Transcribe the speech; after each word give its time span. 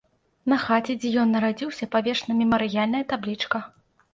На 0.53 0.57
хаце, 0.63 0.95
дзе 1.03 1.11
ён 1.25 1.29
нарадзіўся, 1.35 1.89
павешана 1.97 2.39
мемарыяльная 2.41 3.05
таблічка. 3.13 3.63